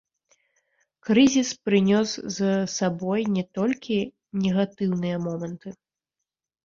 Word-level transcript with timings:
Крызіс 1.09 1.49
прынёс 1.65 2.09
з 2.37 2.47
сабой 2.77 3.21
не 3.37 3.43
толькі 3.61 3.97
негатыўныя 4.47 5.15
моманты. 5.31 5.69